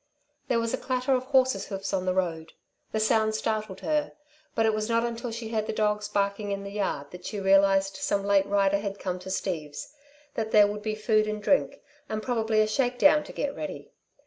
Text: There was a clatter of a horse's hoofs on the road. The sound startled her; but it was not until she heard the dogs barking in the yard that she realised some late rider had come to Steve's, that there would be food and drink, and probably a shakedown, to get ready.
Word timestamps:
There 0.47 0.57
was 0.59 0.73
a 0.73 0.79
clatter 0.79 1.13
of 1.13 1.21
a 1.25 1.25
horse's 1.27 1.67
hoofs 1.67 1.93
on 1.93 2.05
the 2.05 2.13
road. 2.15 2.53
The 2.91 2.99
sound 2.99 3.35
startled 3.35 3.81
her; 3.81 4.13
but 4.55 4.65
it 4.65 4.73
was 4.73 4.89
not 4.89 5.03
until 5.03 5.29
she 5.31 5.49
heard 5.49 5.67
the 5.67 5.73
dogs 5.73 6.07
barking 6.07 6.51
in 6.51 6.63
the 6.63 6.71
yard 6.71 7.11
that 7.11 7.23
she 7.23 7.39
realised 7.39 7.97
some 7.97 8.25
late 8.25 8.47
rider 8.47 8.79
had 8.79 8.97
come 8.97 9.19
to 9.19 9.29
Steve's, 9.29 9.93
that 10.33 10.49
there 10.49 10.65
would 10.65 10.81
be 10.81 10.95
food 10.95 11.27
and 11.27 11.39
drink, 11.39 11.81
and 12.09 12.23
probably 12.23 12.61
a 12.61 12.67
shakedown, 12.67 13.23
to 13.25 13.31
get 13.31 13.55
ready. 13.55 13.91